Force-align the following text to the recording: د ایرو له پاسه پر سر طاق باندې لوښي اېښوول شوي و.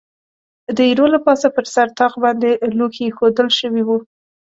د 0.75 0.77
ایرو 0.89 1.05
له 1.13 1.19
پاسه 1.25 1.47
پر 1.55 1.65
سر 1.73 1.87
طاق 1.99 2.13
باندې 2.23 2.49
لوښي 2.77 3.03
اېښوول 3.07 3.49
شوي 3.59 3.83
و. 3.85 3.89